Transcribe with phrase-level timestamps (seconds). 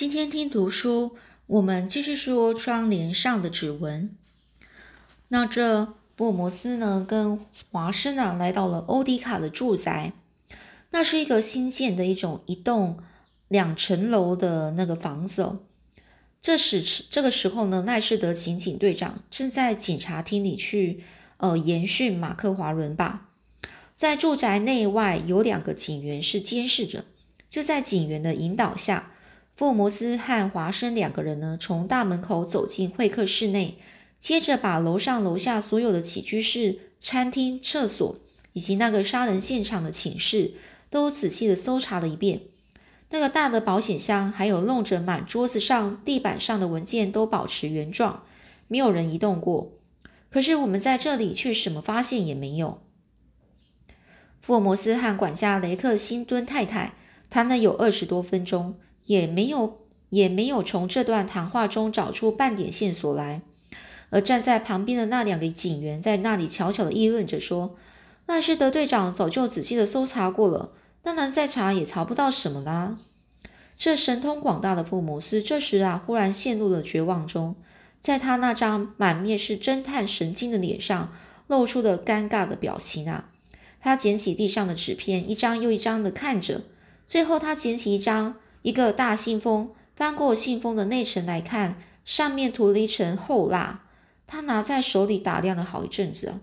[0.00, 4.16] 今天听读书，我们继续说窗帘上的指纹。
[5.28, 7.38] 那这福尔摩斯呢，跟
[7.70, 10.14] 华生呢，来到了欧迪卡的住宅。
[10.92, 13.00] 那是一个新建的一种一栋
[13.48, 15.60] 两层楼的那个房子哦。
[16.40, 21.04] 这时这个时候呢，奈士德刑警队长正在警察厅里去
[21.36, 23.28] 呃延讯马克华伦吧。
[23.94, 27.04] 在住宅内外有两个警员是监视着，
[27.50, 29.12] 就在警员的引导下。
[29.60, 33.76] 福尔摩斯和华生两个人呢，从大门口走进会客室内，
[34.18, 38.16] 接着把楼上楼下所有的起居室、餐厅、厕所
[38.54, 40.54] 以及那个杀人现场的寝室
[40.88, 42.40] 都仔细的搜查了一遍。
[43.10, 48.22] 那个大的保险箱，还有弄着满桌子上、地板上的文件都保持原状，
[48.66, 49.72] 没有人移动过。
[50.30, 52.80] 可是我们在这里却什么发现也没有。
[54.40, 56.94] 福尔摩斯和管家雷克辛敦太太
[57.28, 58.76] 谈了有二十多分钟。
[59.06, 63.42] 也没有，也没有从这段谈话中找出半点线索来。
[64.10, 67.76] 而站在旁边的那两个警员在那里悄悄的议论着，说
[68.26, 72.98] ：“赖士德队长早就仔细的搜查过了，当然再查也查不到什么啦。”
[73.78, 77.54] 这神通广大的福摩斯这时啊，忽然陷入了绝望中，
[78.00, 81.12] 在他那张满面是侦探神经的脸上，
[81.46, 83.30] 露出了尴尬的表情啊。
[83.80, 86.62] 他捡起地上的纸片，一张又一张的看着，
[87.06, 88.34] 最后他捡起一张。
[88.62, 93.84] 一个大信封，翻过信封的内层来看，上面涂了一层厚蜡。
[94.26, 96.34] 他拿在手里打量了好一阵子。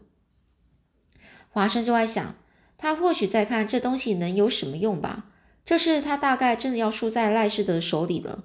[1.50, 2.36] 华生就在想，
[2.78, 5.28] 他或许在看这东西能有什么用吧。
[5.64, 8.44] 这事他大概真的要输在赖士德手里了。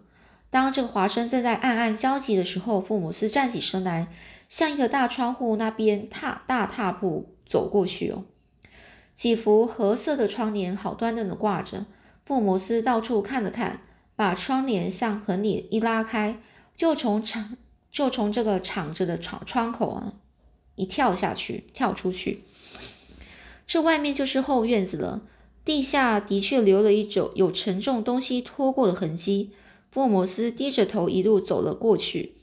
[0.48, 4.08] 当这个华生正在暗暗焦急的时候，福姆斯站起身来，
[4.48, 8.10] 向一个大窗户那边踏大踏步走过去。
[8.10, 8.24] 哦，
[9.14, 11.86] 几幅褐色的窗帘好端端的挂着。
[12.24, 13.82] 福摩斯到处看了看，
[14.16, 16.40] 把窗帘向横里一拉开，
[16.74, 17.56] 就从敞
[17.90, 20.14] 就从这个敞着的窗窗口啊
[20.76, 22.42] 一跳下去，跳出去。
[23.66, 25.22] 这外面就是后院子了。
[25.64, 29.52] 地下的确留了一种有沉重东西拖过的痕迹。
[29.90, 32.34] 福摩斯低着头一路走了过去，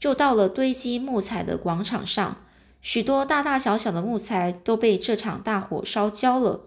[0.00, 2.38] 就到了堆积木材的广场上。
[2.80, 6.62] 许多大大小小的木材都被这场大火烧焦了。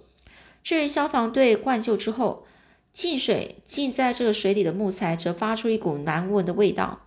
[0.63, 2.45] 至于消防队灌救之后，
[2.91, 7.01] 进水浸在这个水里的木材则发出一股难闻的味道。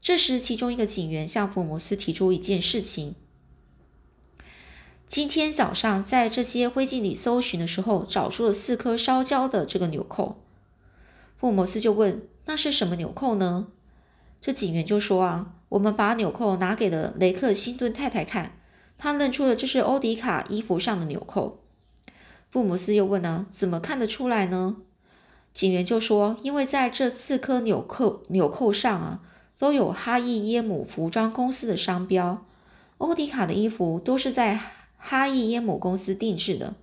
[0.00, 3.14] 这时，其中一个警员向福摩斯提出一件事情：
[5.08, 10.44] 今天早上在这些灰烬里搜寻的时候，找出了四颗烧焦的这个纽扣。
[11.36, 13.68] 福摩斯就问：“那是什么纽扣呢？”
[14.42, 18.58] 这警员就说：“啊，我们把纽扣拿给了雷克辛顿太太看，
[18.98, 21.64] 他认出了这是欧迪卡衣服上的纽扣。”
[22.50, 24.76] 福摩斯又问：“呢，怎么看得出来呢？”
[25.54, 29.20] 警员就说：“因为在这四颗纽扣纽扣上啊，
[29.56, 32.44] 都有哈伊耶姆服装公司的商标。
[32.98, 34.58] 欧迪卡的衣服都是在
[34.98, 36.74] 哈伊耶姆公司定制的。”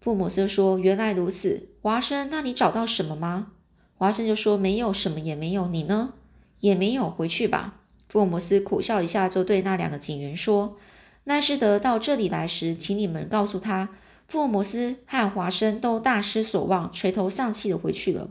[0.00, 3.52] 布姆斯说：“原来如此，华生，那你找到什么吗？”
[3.96, 5.66] 华生就说：“没有什么，也没有。
[5.68, 6.12] 你呢？
[6.60, 7.08] 也没有。
[7.08, 7.76] 回去吧。”
[8.10, 10.76] 福尔摩斯苦笑一下，就对那两个警员说
[11.24, 13.88] ：“奈斯德到这里来时，请你们告诉他。”
[14.26, 18.30] 福尔摩斯和华生都大失所望，垂头丧气的回去了。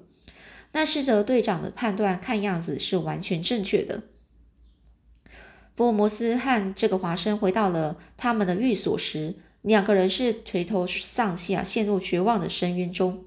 [0.73, 4.01] 那斯德队长的判断看样子是完全正确的。
[5.75, 13.23] 福尔摩斯和这个华生回到了他们的寓所时，两个人是垂头丧气啊，陷入绝望的深渊中。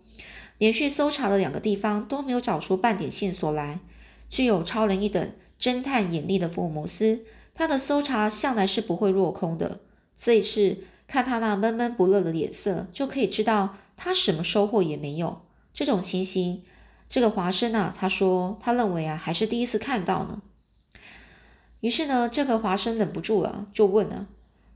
[0.58, 3.78] 连续搜查了两个地方，都没有找出半点线索来。
[4.28, 7.20] 具有超人一等侦探眼力的福尔摩斯，
[7.54, 9.80] 他的搜查向来是不会落空的。
[10.16, 10.78] 这一次。
[11.06, 15.42] 看他那闷闷不乐的脸色，就可以知道他什么收获也没有。
[15.72, 16.62] 这种情形，
[17.08, 20.42] 这个华生啊，他说他认为啊，还是第一次看到呢。
[21.80, 24.26] 于是呢，这个华生忍不住了，就问了：“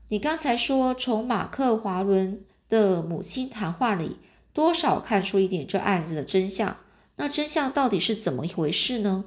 [0.09, 4.17] 你刚才说从马克华伦的母亲谈话里，
[4.53, 6.77] 多少看出一点这案子的真相？
[7.17, 9.25] 那真相到底是怎么一回事呢？”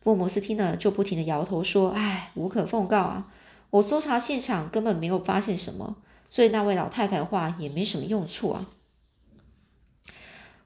[0.00, 3.32] 福摩斯听了，就不停的摇头说：“唉，无可奉告啊，
[3.70, 5.96] 我搜查现场根本没有发现什么。”
[6.32, 8.70] 所以那位老太太的话也没什么用处啊。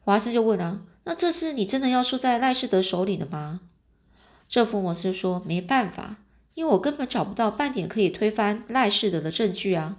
[0.04, 3.62] 华生就问啊：“那这次你真的要输在赖士德手里了吗？”
[4.46, 6.18] 这福摩斯说：“没办法，
[6.54, 9.96] 因为我根本找不到半点可以推翻赖士德的证据啊。”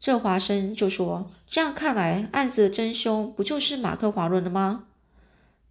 [0.00, 4.86] 这华生就说：“这样看来，案子的真凶不就是马克华伦了吗？”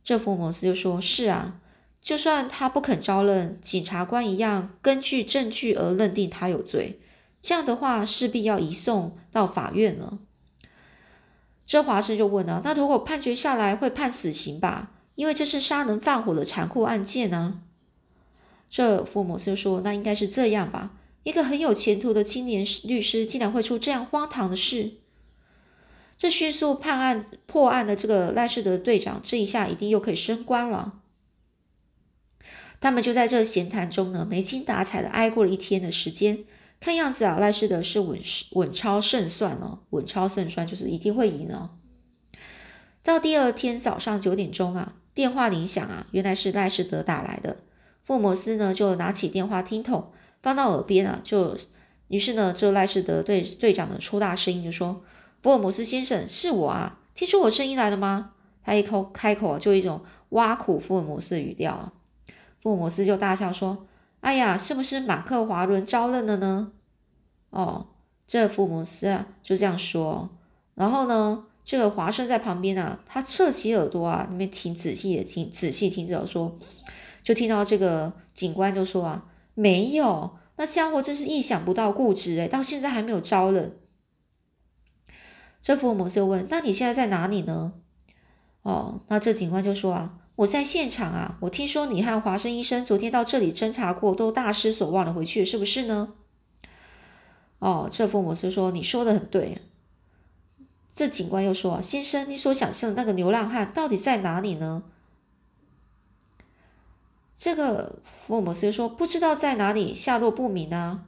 [0.02, 1.60] 这福摩斯就说：“是啊，
[2.02, 7.01] 就算他不肯招认，检察官一样根据证据而认定他有罪。”
[7.42, 10.20] 这样的话，势必要移送到法院了。
[11.66, 14.92] 这华生就问了：“那如果判决下来，会判死刑吧？
[15.16, 17.62] 因为这是杀人放火的残酷案件呢。
[18.70, 20.92] 这福尔摩斯就说：“那应该是这样吧？
[21.24, 24.94] 一个很有前途的青年律师，竟然会出这样荒唐的事。
[26.18, 31.00] 这迅速判案破案的这个赖士德队长，这一下一定又可以升官了。”
[32.82, 36.44] 他们就在这闲谈中呢，没精打采的挨过了一天的时间。
[36.82, 38.20] 看样子啊，赖士德是稳
[38.54, 41.70] 稳超胜算哦，稳超胜算就是一定会赢哦。
[43.04, 47.58] 到第二天早上九点钟啊，电话铃响啊，原来是赖士德打来的。
[48.04, 50.12] 福尔摩斯呢就拿起电话听筒
[50.42, 51.56] 放到耳边啊，就
[52.08, 55.04] 于是呢，这赖士德队队长的粗大声音就说
[55.44, 58.32] ：“福尔摩斯先生，是我啊，听出我声音来了吗？”
[58.66, 61.94] 他一口开口啊，就一种挖苦福尔摩斯的语调啊。
[62.60, 63.88] 福尔摩斯就大笑说
[64.22, 66.72] ：“哎呀，是不是马克华伦招认了呢？”
[67.52, 67.88] 哦，
[68.26, 70.30] 这福姆斯啊就这样说。
[70.76, 76.58] 然后呢，这个华生在旁边啊，他侧起耳朵啊，那边听仔细的听，仔细听着说，
[77.24, 83.76] 就听到这个警官就说啊：“没有，那家伙真是意想不到固执诶，到现在还没有招认。”
[85.62, 87.74] 这福姆斯就问：“那你现在在哪里呢？”
[88.64, 90.18] 哦，那这警官就说啊。
[90.38, 91.38] 我在现场啊！
[91.42, 96.14] 我听说你和华生医生昨天到这里侦查过，都大失所望的回去，是不是呢？
[97.60, 99.60] 哦，这福摩斯说：“你说的很对。”
[100.96, 104.84] 这警官又说：“先生，你所想象的那个流浪汉到底在哪里呢？”
[107.38, 111.06] 这个福尔摩斯说：“不知道在哪里，下落不明啊。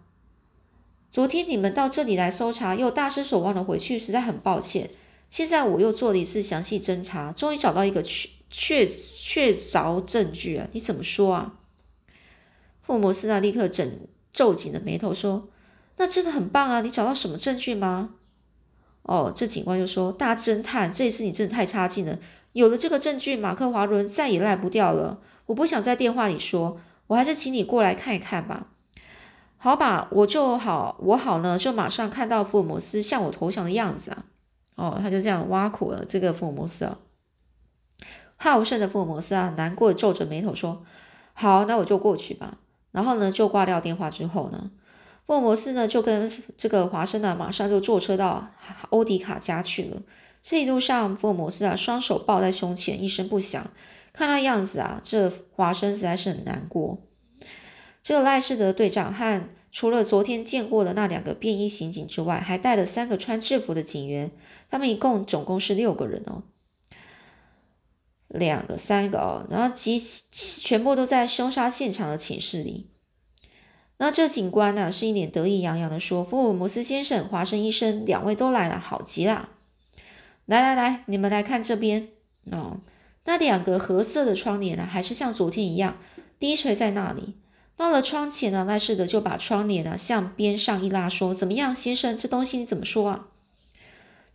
[1.10, 4.92] 昨天你们到这里来搜查，又大失所望的回去，实在很抱歉。
[5.30, 10.68] 现在我又做了一次详细侦查，终于找到一个去。”确确凿证据啊？
[10.74, 11.56] 你怎么说啊？
[12.84, 13.42] 福尔摩斯呢？
[13.42, 14.00] 立刻整
[14.32, 15.50] 皱紧了眉头说
[15.98, 16.82] ：“那真的很棒啊！
[16.82, 18.12] 你找到什么证据吗？”
[19.02, 22.20] 哦，这警官就说：“大侦探，这一次你真的太差劲了。
[22.52, 25.20] 有了这个证据，马克华伦再也赖不掉了。
[25.48, 28.68] 我不想在电话里说，我还是请你过来看一看吧。
[29.58, 34.26] 好吧，我就好，我好呢，就马上看到福尔摩斯向我投降的样子啊。
[34.76, 37.00] 哦，他就这样挖苦了这个福尔摩斯啊。”
[38.36, 40.84] 好胜的福尔摩斯啊，难过的皱着眉头说
[41.34, 42.58] ：“好，那我就过去吧。”
[42.92, 44.70] 然后呢，就挂掉电话之后呢，
[45.26, 48.52] 福尔摩斯呢就跟这个华生呢，马上就坐车到
[48.90, 50.02] 欧迪卡家去了。
[50.42, 53.72] 这一路上，福尔摩斯啊，双手抱在胸前，一声不响。
[54.12, 57.00] 看那样子啊，这华生实在是很难过。
[58.02, 64.30] 这个赖士德队长和除了昨天见过的那两个便衣刑警之外，还带了三个穿制服的警员，
[64.70, 66.44] 他们一共总共是六个人哦。
[68.34, 70.02] 两个、三个哦，然后集
[70.32, 72.90] 全部都在凶杀现场的寝室里。
[73.98, 79.50] 那这警官呢，是一脸得意洋洋的说：“福尔摩斯先生、华生医生，两位都来了，好极了！
[80.46, 82.10] 来来来，你们来看这边
[82.52, 82.82] 哦。
[83.26, 85.98] 那两个褐色的窗帘呢，还是像昨天一样
[86.40, 87.36] 低垂在那里。
[87.78, 93.28] 到了窗前呢，赖世德就把窗帘呢向边上一拉，说：怎么样，先生，这东西你怎么说啊？”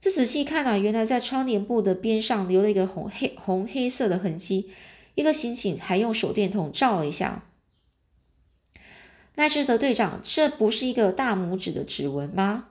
[0.00, 4.70] 这仔细看啊，原来在窗帘布的边上留了一个红黑红黑色的痕迹。
[5.14, 7.42] 一个刑警还用手电筒照了一下。
[9.34, 12.66] 奈斯德队长，这不是一个大拇指的指纹吗？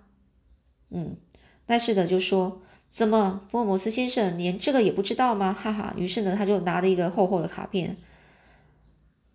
[0.89, 1.17] 嗯，
[1.65, 5.93] 奈斯德就说：“怎么，福尔摩斯先生连这个也不知道吗？”哈哈。
[5.97, 7.97] 于是呢，他就拿了一个厚厚的卡片。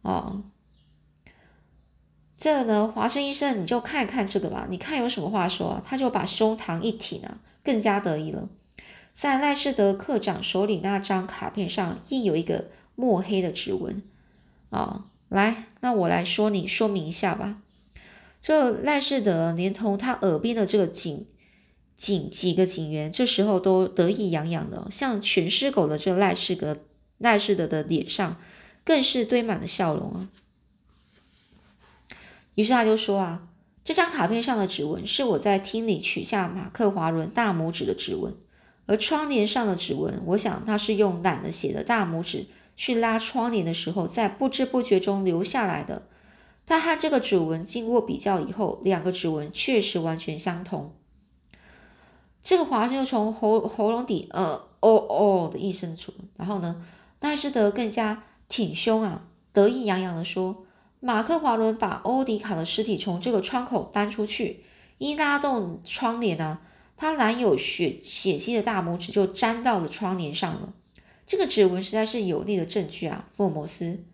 [0.01, 0.43] 哦，
[2.43, 4.67] 这呢，华生医生，你就看一看这个吧。
[4.69, 5.81] 你看有什么话说？
[5.87, 7.39] 他就把胸膛一挺呢。
[7.63, 8.49] 更加得意了，
[9.13, 12.65] 在赖士德科长手里那张卡片上印有一个
[12.97, 14.03] 墨黑的指纹
[14.71, 15.05] 啊！
[15.29, 17.59] 来，那我来说你说明一下吧。
[18.41, 21.25] 这赖士德连同他耳边的这个警
[21.95, 26.79] 警几个警员，这时候都得意洋洋的，像全尸狗的这赖士德
[27.19, 28.37] 赖士德的脸上
[28.85, 30.29] 更是堆满了笑容啊！
[32.55, 33.49] 于是他就说啊。
[33.85, 38.33] 这张卡片上的指纹是我在厅里取下马克华伦大拇指的指纹，
[38.87, 46.03] 而窗帘上的指纹，我想他是用懒得写的大拇指去拉窗帘的时候，在不知不觉中留下来的。
[46.65, 50.95] 他和这个指纹经过比较以后，两个指纹确实完全相同。
[52.41, 56.87] 这个华生又从喉喉咙底呃哦哦的一声出，然后呢，
[57.19, 60.65] 奈斯德更加挺胸啊，得意洋洋的说。
[61.05, 64.63] 马克华伦把欧迪卡的尸体从这个窗口搬出去，
[64.99, 66.61] 一拉动窗帘呢，
[66.97, 70.73] 他染有血血迹的大拇指就粘到了窗帘上了。
[71.27, 74.05] 这个指纹实在是有力的证据啊，福尔摩斯。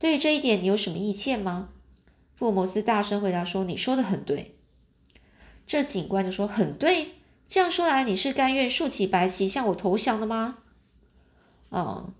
[0.00, 1.68] 对于这一点，你有什么意见吗？
[2.34, 4.56] 福尔摩斯大声回答说：“你说的很对。”
[5.64, 7.12] 这警官就说：“很对。
[7.46, 10.58] 这样说来，你是甘愿竖起白旗向我投降的吗？”
[11.70, 12.12] 嗯。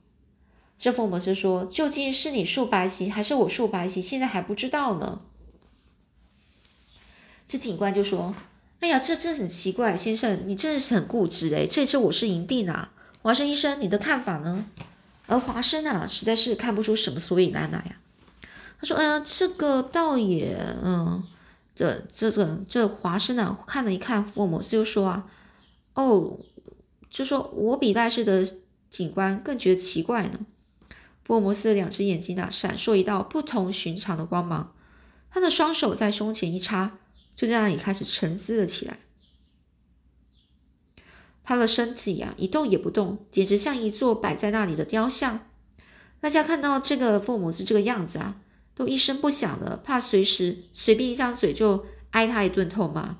[0.78, 4.02] 这福尔摩斯说：“究竟是你竖白旗，还是我竖白旗？
[4.02, 5.22] 现在还不知道呢。”
[7.48, 8.34] 这警官就说
[8.80, 11.66] ：“哎呀，这真很奇怪，先生，你真的是很固执诶。
[11.66, 12.88] 这次我是营地呢，
[13.22, 14.66] 华生医生，你的看法呢？”
[15.26, 17.96] 而华生啊，实在是看不出什么所以然来呀。
[18.78, 20.56] 他说：“嗯，这个倒也……
[20.84, 21.22] 嗯，
[21.74, 25.26] 这这这这华生啊，看了一看福尔摩斯，就说啊，
[25.94, 26.38] 哦，
[27.08, 28.46] 就说我比赖氏的
[28.90, 30.40] 警官更觉得奇怪呢。”
[31.26, 34.72] 福尔摩斯的两只眼睛啊，闪烁一道不同寻常的光芒。
[35.28, 36.98] 他的双手在胸前一插，
[37.34, 39.00] 就在那里开始沉思了起来。
[41.42, 45.48] 他的身体呀，一动也不动，简直像一座摆在那里的雕像。
[46.20, 48.36] 大家看到这个福尔摩斯这个样子啊，
[48.76, 53.18] 都一声不响的，怕随时随便一张嘴就挨他一顿痛骂。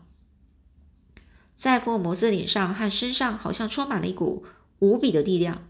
[1.57, 4.47] 在福尔摩斯脸上和身上，好像充满了一股
[4.79, 5.66] 无比的力量。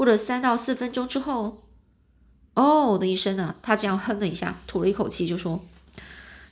[0.00, 1.62] 过了三到四分钟之后，
[2.54, 5.62] 哦的一声呢，他这样哼了一下，吐了一口气，就说：“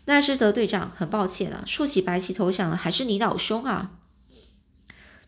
[0.04, 3.92] 奈斯德队长，很抱歉啊，竖起白旗投降的还是你老兄啊。”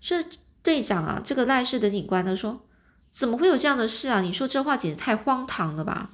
[0.02, 0.22] 这
[0.62, 2.60] 队长啊，这个赖氏的警官呢说
[3.10, 4.20] ：“怎么会有这样的事啊？
[4.20, 6.10] 你说这话简直太荒唐了吧？”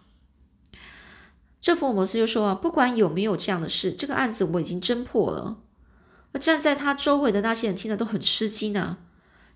[1.60, 5.56] 这福尔摩斯就说啊：“不管有没有这样的事，这个案子我已经侦破了。”
[6.38, 8.98] 站在他周围的那些人听了都很吃惊呢。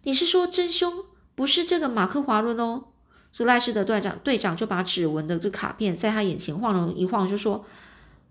[0.03, 1.05] 你是说真凶？
[1.35, 2.85] 不是这个马克华伦哦，
[3.33, 7.65] 说赖氏的队长队长就把指纹的这卡片在他眼前晃了一晃，就说：“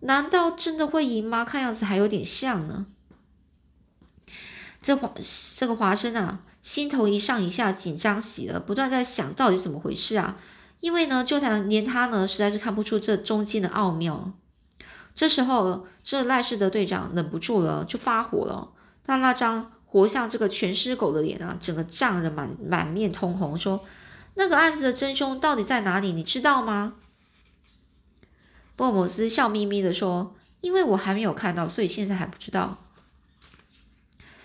[0.02, 1.44] 难道真的会赢吗？
[1.44, 2.86] 看样子还有点像呢。”
[4.82, 5.12] 这华
[5.56, 10.38] 这个华生啊，心头一上一下，紧张极了，不断在想到底怎么回事啊？
[10.80, 14.34] 因为呢，就他连他呢，实在是看不出这中间的奥妙。
[15.16, 18.72] 这时候，这赖氏的队长忍不住了，就发火了，
[19.04, 19.72] 他那张。
[19.92, 23.84] 活像这个全尸狗的脸啊，整个涨得满满面通红，说
[24.36, 26.12] ：“那个案子的真凶到底在哪里？
[26.14, 26.94] 你知道吗？”
[28.78, 32.86] 福尔摩斯笑眯眯的说：“因为我还没有看到，所以现在还不知道。”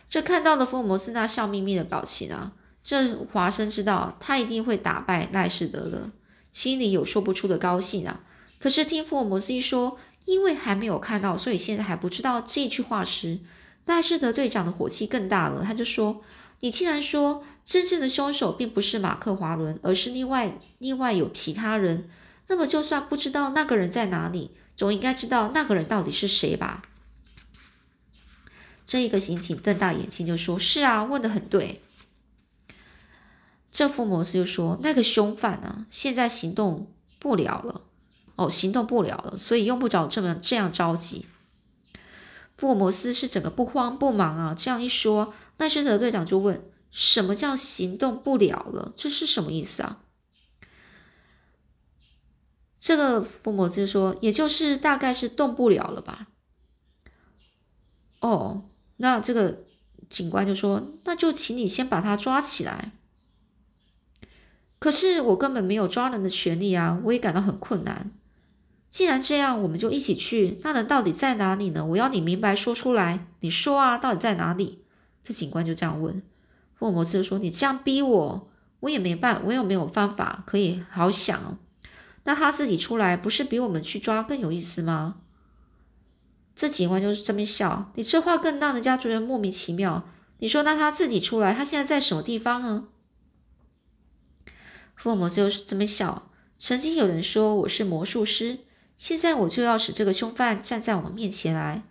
[0.09, 6.11] 这看到了福尔摩斯那笑眯眯的表情啊，这华生知道他一定会打败赖士德的，
[6.53, 8.21] 心里有说不出的高兴啊。
[8.59, 13.41] 可是听福尔摩斯一说，因为还没有看到，所以现在还不知道这句话时。
[13.87, 16.23] 赖士德队长的火气更大了，他就说
[16.61, 22.09] ：“你既然说真正的凶手并不是马克华伦，而是另外另外有其他人，
[22.49, 26.83] 那么就算不知道那个人在哪里，总应该知道那个人到底是谁吧？”
[28.87, 31.83] 这一个刑警瞪大眼睛就说：“是啊，问的很对。”
[33.71, 37.83] 这福摩斯就说：“那个凶犯呢，现在行动不了了，
[38.37, 41.27] 哦，行动不了了，所以用不着这么这样着急。”
[42.57, 44.55] 福尔摩斯是整个不慌不忙啊！
[44.57, 48.93] 这样一说，奈斯德队长就问：“什么叫行动不了了？
[48.97, 50.01] 这是什么意思啊？”
[52.79, 56.29] 这个福尔摩斯说：“也就是大概是动不了了吧。”
[58.21, 58.69] 哦，
[58.99, 59.65] 那这个
[60.09, 62.93] 警官就说：“那就请你先把他抓起来。”
[64.79, 67.01] 可是我根本没有抓人的权利啊！
[67.05, 68.13] 我也感到很困难。
[68.95, 70.57] 既然这样，我们就一起去。
[70.63, 71.85] 那人到底在哪里呢？
[71.85, 73.27] 我要你明白说出来。
[73.41, 74.85] 你说啊，到底在哪里？
[75.25, 76.23] 这警官就这样问。
[76.77, 78.49] 福尔摩斯说：“你这样逼我，
[78.79, 81.59] 我也没办，我也没有方法可以好想。
[82.23, 85.17] 那他自己出来，不是比我们去抓更有意思吗？”
[86.55, 87.91] 这警官就是这么笑。
[87.97, 90.09] 你这话更让人家觉得莫名其妙。
[90.39, 92.87] 你说，那他自己出来，他现在在什么地方呢？
[94.95, 96.31] 福尔摩斯又是这么笑。
[96.57, 98.61] 曾经有人说我是魔术师。
[98.97, 101.83] 现在我就要使这个凶犯站在我们面前来，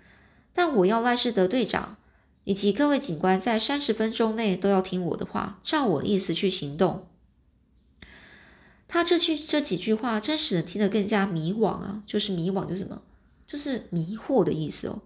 [0.54, 1.98] 但我要赖士德队长
[2.46, 7.08] 以及各位警官在三十分钟内都要听我的话，照我的意思去行动。
[8.88, 12.04] 他这句这几句话真使人听得更加迷惘啊！
[12.06, 13.02] 就是迷惘，就是什么？
[13.48, 15.02] 就是迷惑的意思哦。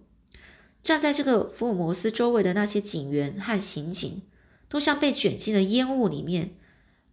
[0.82, 4.22] 站在这个福尔摩斯周围的那些警员和刑警，
[4.68, 6.54] 都像被卷进了烟雾里面，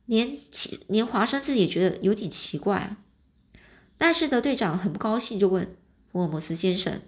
[0.06, 0.38] 连
[0.88, 2.98] 连华生自己也觉得有点奇怪啊。
[3.98, 5.76] 但是的队长很不高兴，就问
[6.12, 7.02] 福尔摩斯先生：“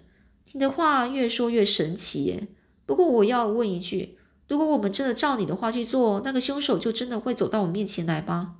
[0.52, 2.48] 你的话越说越神奇耶。
[2.86, 4.18] 不过我要问一句，
[4.48, 8.56] 如果我们真的照你的话去做，那个凶手就真的会走到我面前来吗？”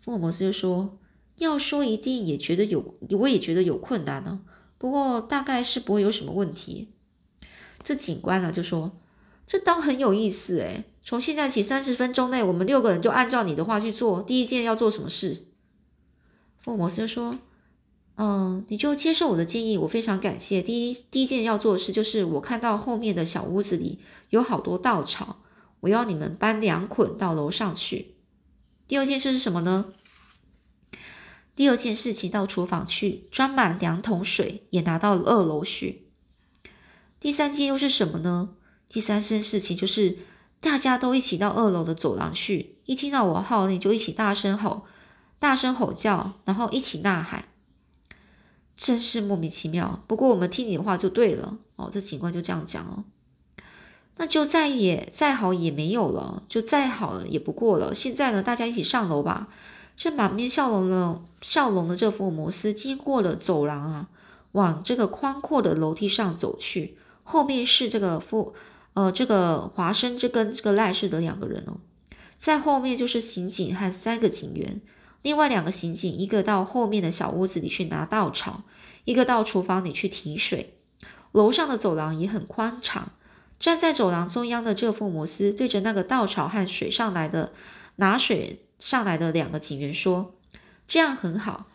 [0.00, 0.98] 福尔摩斯就说
[1.38, 4.42] ：“要说一定也觉得有，我也觉得有困难呢。
[4.78, 6.90] 不过大概是不会有什么问题。”
[7.82, 8.92] 这警官呢就说
[9.46, 14.22] ：“这倒很有意思诶，从现在起三十分钟内，我们六个人就按照你的话去做。
[14.22, 15.46] 第一件要做什么事？”
[16.64, 17.38] 福尔摩斯说
[18.16, 20.62] ：“嗯，你就接受我的建议，我非常感谢。
[20.62, 23.98] 第一，第一件要做的事就是，我看到后面的小屋子里
[24.30, 25.42] 有好多稻草，
[25.80, 28.14] 我要你们搬两捆到楼上去。
[28.88, 29.92] 第二件事是什么呢？
[31.54, 36.06] 第二件事情到厨房去装满两桶水，也拿到二楼去。
[37.20, 38.54] 第三件又是什么呢？
[38.88, 40.16] 第三件事情就是
[40.62, 44.86] 大家都一起到二楼的走廊去，一听到我号令就一起大声吼、
[45.38, 47.44] 大声吼叫，然后一起呐喊，
[48.76, 50.00] 真是莫名其妙。
[50.06, 53.04] 不过我们听你的话就对了哦，这警官就这样讲哦。
[54.16, 57.94] 那就再也再好也没有了，就再好也不过了。
[57.94, 59.48] 现在呢，大家一起上楼吧。
[59.96, 64.08] 这满面笑容的笑容的这福尔摩斯经过了走廊啊，
[64.52, 66.96] 往这个宽阔的楼梯上走去。
[67.22, 68.54] 后面是这个富
[68.94, 71.78] 呃这个华生这跟这个赖氏的两个人哦，
[72.36, 74.80] 在后面就是刑警和三个警员。
[75.24, 78.64] 另外两个刑警，一个到后面的小屋子里去拿稻草，
[79.06, 80.74] 一个到厨房里去提水。
[81.32, 83.10] 楼上的走廊也很宽敞。
[83.58, 87.52] 站在走廊中央的这副摩斯对着那个稻草和水上来的
[87.96, 90.34] 拿水上来的两个警员说
[90.86, 91.68] ：“这样很好，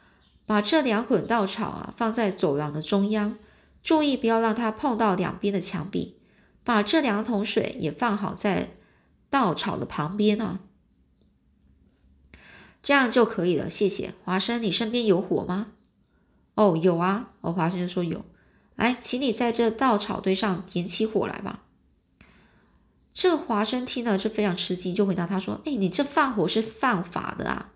[0.46, 3.36] 把这两捆稻草啊放在走廊的中央，
[3.82, 6.20] 注意不要让它碰到两边的墙壁。
[6.64, 8.76] 把这两桶水也放好在
[9.32, 10.60] 稻草的旁边啊，
[12.90, 13.70] 这样就可以了。
[13.70, 15.74] 谢谢，华生，你身边有火吗？
[16.56, 17.30] 哦，有啊。
[17.42, 18.26] 哦，华生就说有。
[18.76, 21.66] 来，请你在这稻草堆上点起火来吧。”
[23.14, 27.74] 这华生听了是非常吃惊，就回答他说：“哎，你这放火是犯法的啊！”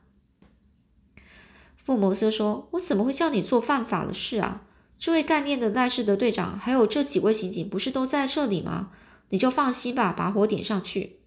[1.78, 4.64] 福摩斯说：“我怎么会叫你做犯法的事啊？
[4.98, 8.90] 这位干练的赖氏德队长还有这几位刑警不是都在这里吗？
[9.30, 11.20] 你就放心吧，把火点上去。”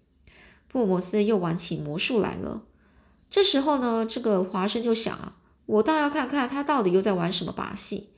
[0.67, 2.63] 福摩斯又玩起魔术来了。
[3.29, 8.09] 这时候呢，这个华生就想啊，我倒要看看他到底又在玩什么把戏。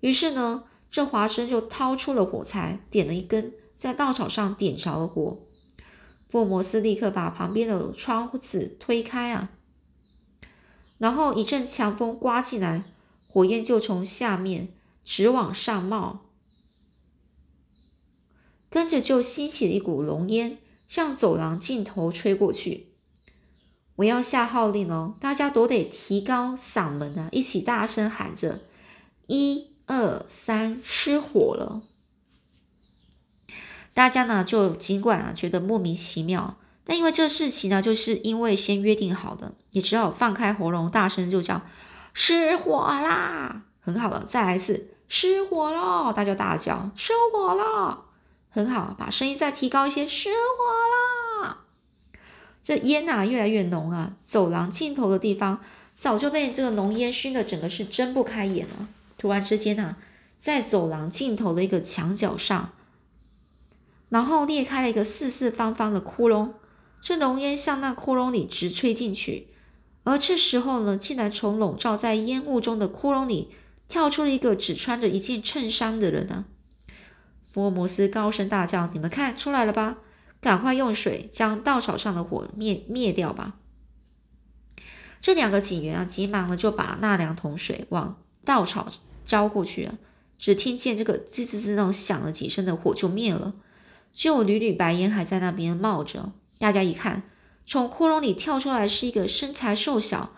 [0.00, 3.52] 于是呢，这华生就掏出了火柴，点了一根。
[3.76, 5.38] 在稻草上点着了火，
[6.30, 9.50] 福尔摩斯立刻把旁边的窗户子推开啊，
[10.96, 12.84] 然后一阵强风刮进来，
[13.28, 14.72] 火焰就从下面
[15.04, 16.20] 直往上冒，
[18.70, 20.56] 跟着就吸起了一股浓烟，
[20.88, 22.85] 向走廊尽头吹过去。
[23.96, 28.60] 我要下号令哦，大家都得提高嗓门啊，一起大声喊着
[29.26, 31.82] ：“一二三，失火了！”
[33.94, 41.62] 大家呢，就尽管啊觉得莫名其妙，但因为这事情呢，就是因为先约定好的，也只好放开喉咙，大声就叫
[42.12, 43.62] 失火啦！
[43.80, 48.04] 很好了，再来一次失火了，大家大叫失火了，
[48.50, 51.05] 很好，把声音再提高一些，失火啦！
[52.66, 55.60] 这烟呐越来越浓啊，走廊尽头的地方
[55.94, 58.88] 早就被这个浓烟熏得整个是睁不开眼了。
[59.16, 59.94] 突然之间呢，
[60.36, 62.72] 在走廊尽头的一个墙角上。
[64.08, 66.54] 然后裂开了一个四四方方的窟窿，
[67.00, 69.46] 这浓烟向那窟窿里直吹进去。
[70.02, 73.52] 而这时候呢，竟然从笼罩在烟雾中的窟窿里
[73.86, 76.46] 跳出了一个只穿着一件衬衫的人啊！
[77.44, 79.98] 福尔摩斯高声大叫：“你们看出来了吧？
[80.46, 83.56] 赶快用水将稻草上的火灭灭掉吧！”
[85.20, 88.86] 这两个警员啊，急忙的就把那两桶水往稻草
[89.24, 89.98] 浇过去啊。
[90.38, 93.54] 只听见这个吱吱吱那种响了几声的火就灭了。
[94.12, 96.30] 只有缕缕白烟还在那边冒着。
[96.60, 97.24] 大家一看，
[97.66, 100.30] 从窟窿里跳出来是一个身材瘦小、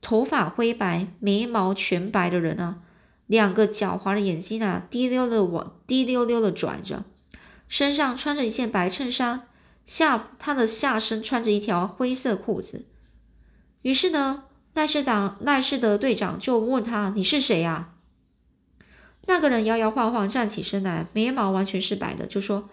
[0.00, 2.78] 头发灰白、眉毛全白的人啊！
[3.26, 7.02] 两个狡猾的眼睛啊，滴溜的往滴溜溜的转着，
[7.66, 9.48] 身上穿着一件白衬衫，
[9.86, 12.84] 下他的下身穿着一条灰色裤子。
[13.82, 14.44] 于是呢，
[14.74, 17.94] 赖士党赖士德队长就问他：“你是谁呀？”
[19.26, 22.68] 那个人摇摇晃晃站起身来，眉毛完全是白的，就说。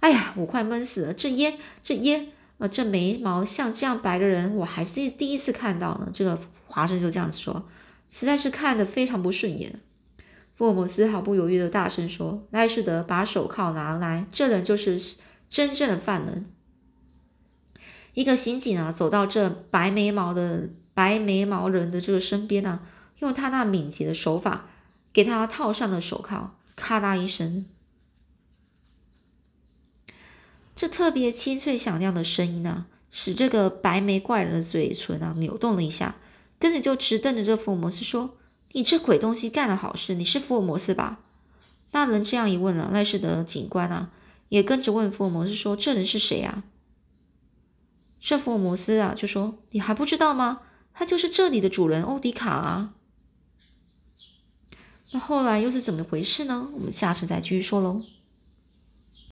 [0.00, 1.14] 哎呀，我快闷死了！
[1.14, 6.10] 这烟，这烟，呃，这眉毛像这样白的人，我还是第一次看到呢。
[6.12, 7.66] 这个华生就这样子说，
[8.10, 9.80] 实在是看得非常不顺眼。
[10.54, 15.00] 福尔摩斯毫不犹豫的大声说：“赖士德，把手铐拿来，这人就是
[15.48, 16.44] 真正的犯人。”
[18.16, 22.80] 一个刑警啊，走到这白眉毛的白眉毛人的这个身边呢，
[23.18, 24.70] 用他那敏捷的手法
[25.12, 27.66] 给他套上了手铐，咔嗒一声。
[30.74, 36.16] 这特别清脆响亮的声音呢，使这个白眉怪人的嘴唇啊扭动了一下，
[36.58, 38.38] 跟着就直瞪着这福尔摩斯说
[38.72, 41.20] ：“你这鬼东西干了好事，你是福尔摩斯吧？”
[41.92, 44.10] 那人这样一问啊，赖士德警官啊
[44.48, 46.64] 也跟着问福尔摩斯说：“这人是谁啊？”
[48.28, 50.62] 这福尔摩斯啊就说：“你还不知道吗？
[50.92, 52.94] 他就是这里的主人欧迪卡啊。”
[55.12, 56.66] 那后来又是怎么回事呢？
[56.72, 58.02] 我们下次再继续说喽。